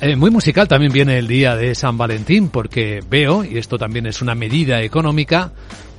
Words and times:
Eh, 0.00 0.14
muy 0.14 0.30
musical 0.30 0.68
también 0.68 0.92
viene 0.92 1.18
el 1.18 1.26
día 1.26 1.56
de 1.56 1.74
San 1.74 1.96
Valentín 1.96 2.50
porque 2.50 3.02
veo, 3.08 3.42
y 3.44 3.56
esto 3.56 3.78
también 3.78 4.04
es 4.06 4.20
una 4.20 4.34
medida 4.34 4.82
económica, 4.82 5.52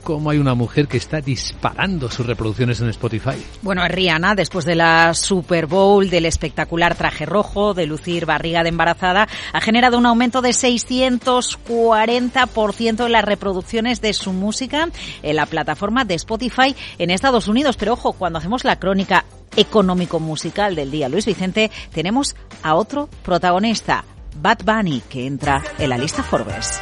cómo 0.03 0.29
hay 0.29 0.37
una 0.37 0.53
mujer 0.53 0.87
que 0.87 0.95
está 0.95 1.19
disparando 1.19 2.09
sus 2.11 2.27
reproducciones 2.27 2.79
en 2.79 2.87
Spotify. 2.89 3.35
Bueno, 3.61 3.85
Rihanna, 3.87 4.35
después 4.35 4.65
de 4.65 4.75
la 4.75 5.13
Super 5.13 5.65
Bowl, 5.65 6.09
del 6.09 6.25
espectacular 6.25 6.95
traje 6.95 7.25
rojo, 7.25 7.73
de 7.73 7.87
lucir 7.87 8.25
barriga 8.25 8.63
de 8.63 8.69
embarazada, 8.69 9.27
ha 9.51 9.61
generado 9.61 9.97
un 9.97 10.05
aumento 10.05 10.41
de 10.41 10.51
640% 10.51 13.05
en 13.05 13.11
las 13.11 13.25
reproducciones 13.25 13.99
de 13.99 14.13
su 14.13 14.31
música 14.31 14.87
en 15.23 15.35
la 15.35 15.45
plataforma 15.47 16.05
de 16.05 16.13
Spotify 16.13 16.73
en 16.99 17.09
Estados 17.09 17.49
Unidos. 17.49 17.75
Pero 17.77 17.93
ojo, 17.93 18.13
cuando 18.13 18.37
hacemos 18.39 18.63
la 18.63 18.77
crónica 18.77 19.25
económico-musical 19.57 20.75
del 20.75 20.91
día. 20.91 21.09
Luis 21.09 21.25
Vicente, 21.25 21.69
tenemos 21.91 22.37
a 22.63 22.75
otro 22.75 23.09
protagonista, 23.23 24.05
Bad 24.41 24.59
Bunny, 24.63 25.01
que 25.09 25.25
entra 25.25 25.61
en 25.77 25.89
la 25.89 25.97
lista 25.97 26.23
Forbes. 26.23 26.79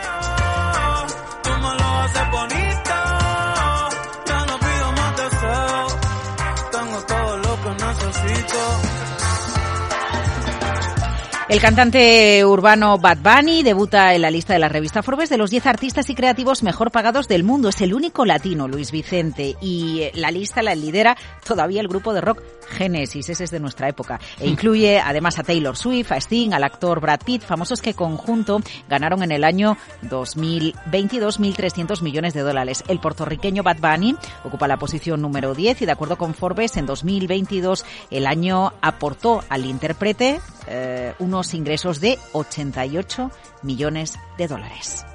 El 11.55 11.61
cantante 11.61 12.43
urbano 12.43 12.97
Bad 12.97 13.19
Bunny 13.19 13.63
debuta 13.63 14.13
en 14.13 14.23
la 14.23 14.29
lista 14.29 14.51
de 14.51 14.59
la 14.59 14.67
revista 14.67 15.01
Forbes 15.01 15.29
de 15.29 15.37
los 15.37 15.51
10 15.51 15.67
artistas 15.67 16.09
y 16.09 16.13
creativos 16.13 16.63
mejor 16.63 16.91
pagados 16.91 17.29
del 17.29 17.45
mundo. 17.45 17.69
Es 17.69 17.79
el 17.79 17.93
único 17.93 18.25
latino, 18.25 18.67
Luis 18.67 18.91
Vicente, 18.91 19.55
y 19.61 20.09
la 20.15 20.31
lista 20.31 20.61
la 20.61 20.75
lidera 20.75 21.15
todavía 21.45 21.79
el 21.79 21.87
grupo 21.87 22.13
de 22.13 22.19
rock 22.19 22.43
Genesis, 22.71 23.29
ese 23.29 23.45
es 23.45 23.51
de 23.51 23.61
nuestra 23.61 23.87
época. 23.87 24.19
E 24.37 24.49
incluye 24.49 24.99
además 24.99 25.39
a 25.39 25.43
Taylor 25.43 25.77
Swift, 25.77 26.11
a 26.11 26.17
Sting, 26.17 26.51
al 26.51 26.65
actor 26.65 26.99
Brad 26.99 27.21
Pitt, 27.23 27.43
famosos 27.43 27.81
que 27.81 27.93
conjunto 27.93 28.59
ganaron 28.89 29.23
en 29.23 29.31
el 29.31 29.45
año 29.45 29.77
2022 30.01 31.39
1.300 31.39 32.01
millones 32.01 32.33
de 32.33 32.41
dólares. 32.41 32.83
El 32.89 32.99
puertorriqueño 32.99 33.63
Bad 33.63 33.77
Bunny 33.79 34.17
ocupa 34.43 34.67
la 34.67 34.75
posición 34.75 35.21
número 35.21 35.53
10 35.53 35.83
y 35.83 35.85
de 35.85 35.91
acuerdo 35.93 36.17
con 36.17 36.33
Forbes 36.33 36.75
en 36.75 36.85
2022 36.85 37.85
el 38.11 38.27
año 38.27 38.73
aportó 38.81 39.41
al 39.47 39.65
intérprete 39.65 40.41
eh, 40.67 41.13
unos 41.19 41.53
ingresos 41.53 41.99
de 41.99 42.17
88 42.33 43.31
millones 43.63 44.17
de 44.37 44.47
dólares. 44.47 45.05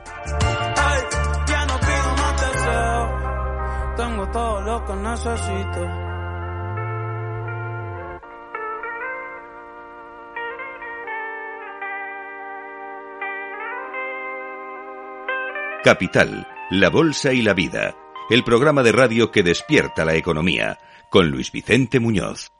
tengo 3.96 4.26
todo 4.30 4.60
lo 4.62 4.84
que 4.86 4.94
necesito. 4.94 6.10
Capital, 15.82 16.46
la 16.70 16.90
Bolsa 16.90 17.32
y 17.32 17.42
la 17.42 17.54
Vida, 17.54 17.96
el 18.28 18.44
programa 18.44 18.82
de 18.82 18.92
radio 18.92 19.30
que 19.30 19.42
despierta 19.42 20.04
la 20.04 20.14
economía, 20.14 20.78
con 21.10 21.30
Luis 21.30 21.52
Vicente 21.52 22.00
Muñoz. 22.00 22.52